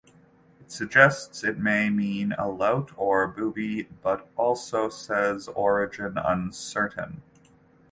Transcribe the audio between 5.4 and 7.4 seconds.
"origin uncertain".